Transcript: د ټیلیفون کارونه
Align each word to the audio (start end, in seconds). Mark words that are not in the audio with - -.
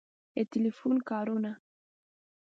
د 0.35 0.37
ټیلیفون 0.51 0.97
کارونه 1.09 1.51